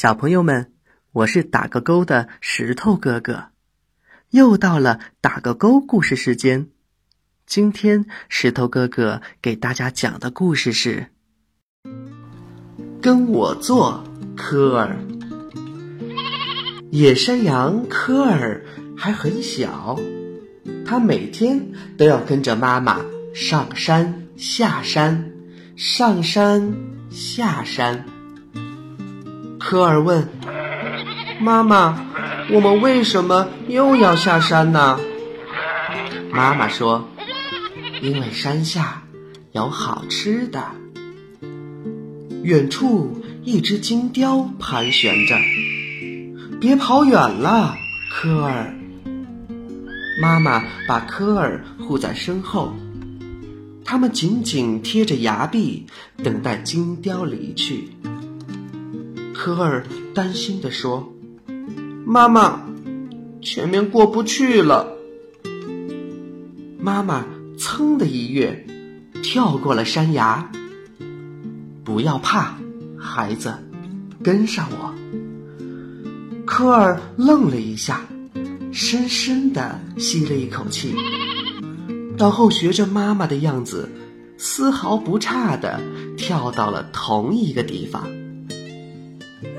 [0.00, 0.72] 小朋友们，
[1.12, 3.48] 我是打个勾的石头哥哥，
[4.30, 6.68] 又到了打个勾故事时间。
[7.46, 11.08] 今天石头哥哥给大家讲的故事是：
[13.02, 14.02] 跟我做，
[14.34, 14.96] 科尔。
[16.90, 18.64] 野山羊科尔
[18.96, 20.00] 还很小，
[20.86, 23.02] 他每天都要跟着妈妈
[23.34, 25.30] 上山下山，
[25.76, 26.74] 上山
[27.10, 28.02] 下山。
[29.60, 30.26] 科尔问
[31.38, 32.06] ：“妈妈，
[32.50, 34.98] 我们为什么又要下山呢？”
[36.32, 37.06] 妈妈说
[38.02, 39.02] ：“因为山下
[39.52, 40.64] 有好吃的。”
[42.42, 45.36] 远处一只金雕盘旋着，
[46.58, 47.76] 别跑远了，
[48.10, 48.74] 科尔。
[50.22, 52.72] 妈妈把科尔护在身后，
[53.84, 55.86] 他们紧紧贴着崖壁，
[56.24, 57.90] 等待金雕离去。
[59.42, 61.14] 科尔担心地说
[62.04, 62.60] ：“妈妈，
[63.40, 64.86] 前面过不去了。”
[66.78, 67.24] 妈妈
[67.56, 68.66] 噌的一跃，
[69.22, 70.52] 跳过了山崖。
[71.82, 72.58] 不要怕，
[72.98, 73.54] 孩子，
[74.22, 74.94] 跟上我。
[76.44, 78.02] 科尔愣了一下，
[78.70, 80.94] 深深的吸了一口气，
[82.18, 83.88] 然后学着妈妈的样子，
[84.36, 85.80] 丝毫不差的
[86.18, 88.06] 跳到了同一个地方。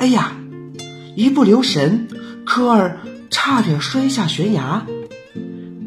[0.00, 0.34] 哎呀！
[1.14, 2.08] 一不留神，
[2.46, 4.86] 科尔差点摔下悬崖。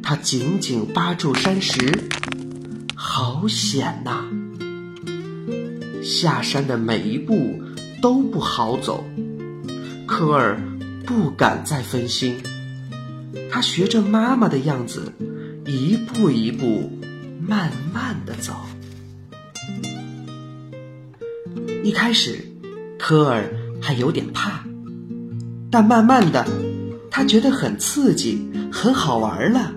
[0.04, 2.12] 他紧紧扒住山石，
[2.94, 4.24] 好险呐！
[6.04, 7.60] 下山的每一步
[8.04, 9.04] 都不好走，
[10.06, 10.62] 科尔
[11.08, 12.38] 不敢再分心。
[13.50, 15.12] 他学着妈妈的样子，
[15.66, 16.92] 一步一步
[17.42, 18.54] 慢慢的走。
[21.84, 22.46] 一开始，
[23.00, 23.63] 科尔。
[23.86, 24.64] 还有点怕，
[25.70, 26.48] 但慢慢的，
[27.12, 29.74] 他觉得很刺激，很好玩了。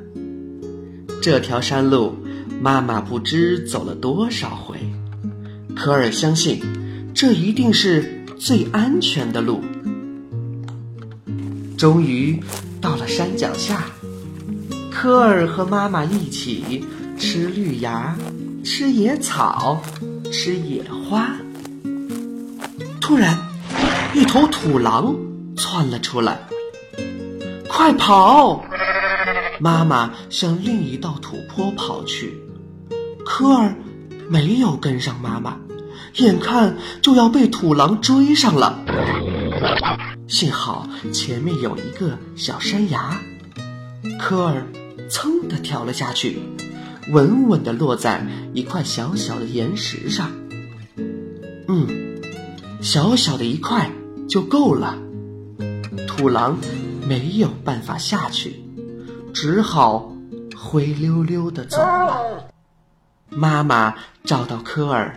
[1.21, 2.15] 这条山路，
[2.61, 4.79] 妈妈不知走了多少回。
[5.75, 6.63] 科尔相信，
[7.13, 9.61] 这一定是最安全的路。
[11.77, 12.39] 终于
[12.81, 13.87] 到了山脚下，
[14.89, 16.85] 科尔和妈妈一起
[17.19, 18.17] 吃绿芽，
[18.63, 19.83] 吃野草，
[20.31, 21.37] 吃野花。
[23.01, 23.46] 突然。
[24.17, 25.15] 一头土狼
[25.59, 26.49] 窜了出来，
[27.69, 28.65] 快跑！
[29.61, 32.35] 妈妈向另一道土坡跑去，
[33.27, 33.77] 科尔
[34.31, 35.59] 没有跟上妈妈，
[36.15, 38.83] 眼看就要被土狼追上了。
[40.27, 43.21] 幸好前面有一个小山崖，
[44.19, 44.67] 科尔
[45.11, 46.39] 噌的跳了下去，
[47.11, 50.31] 稳稳的落在一块小小的岩石上。
[51.69, 51.87] 嗯，
[52.81, 53.91] 小小的一块。
[54.29, 54.99] 就够了。
[56.07, 56.59] 土狼
[57.07, 58.63] 没有办法下去，
[59.35, 60.17] 只好
[60.57, 62.49] 灰溜溜的走了。
[63.29, 63.95] 妈妈
[64.25, 65.15] 找到科尔，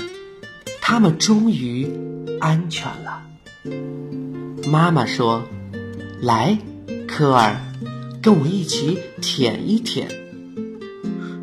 [0.81, 1.89] 他们终于
[2.39, 3.21] 安全了。
[4.67, 5.43] 妈妈说
[6.21, 6.57] ：“来，
[7.07, 7.61] 科尔，
[8.21, 10.09] 跟我一起舔一舔。”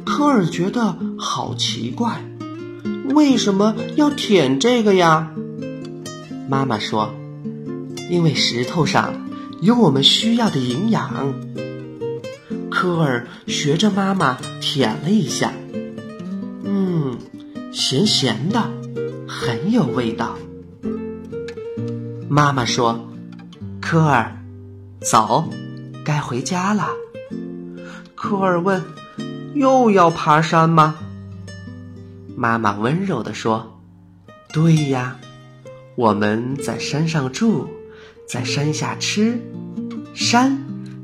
[0.05, 2.23] 科尔觉得好奇怪，
[3.15, 5.33] 为什么要舔这个呀？
[6.49, 7.15] 妈妈说。
[8.09, 9.29] 因为石头上
[9.61, 11.35] 有我们需要的营养。
[12.71, 15.53] 科尔学着妈妈舔了一下，
[16.65, 17.17] 嗯，
[17.73, 18.71] 咸咸的，
[19.27, 20.37] 很有味道。
[22.29, 23.09] 妈妈说
[23.81, 24.37] ：“科尔，
[25.01, 25.49] 走，
[26.05, 26.89] 该回家了。”
[28.15, 28.83] 科尔问
[29.55, 30.97] ：“又要爬山吗？”
[32.37, 33.81] 妈妈温柔地说
[34.53, 35.17] ：“对呀，
[35.95, 37.67] 我们在山上住。”
[38.27, 39.41] 在山下吃，
[40.13, 40.59] 山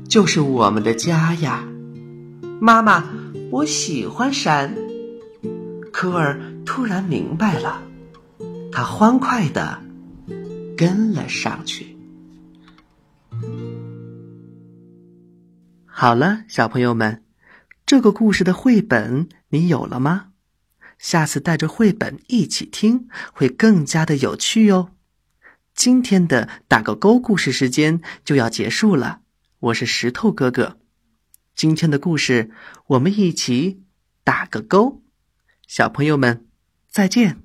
[0.09, 1.63] 就是我们的家呀。
[2.59, 3.05] 妈妈，
[3.49, 4.75] 我喜欢山。
[5.91, 7.81] 科尔突然明白了，
[8.71, 9.81] 他欢快的
[10.75, 11.95] 跟了上去。
[15.85, 17.23] 好了，小朋友们，
[17.85, 20.25] 这个故事的绘本你有了吗？
[20.97, 24.89] 下次带着绘本一起听，会更加的有趣哟。
[25.75, 29.21] 今天的打个勾故事时间就要结束了，
[29.59, 30.77] 我是石头哥哥。
[31.55, 32.51] 今天的故事
[32.87, 33.81] 我们一起
[34.23, 35.01] 打个勾，
[35.67, 36.45] 小朋友们
[36.89, 37.41] 再见。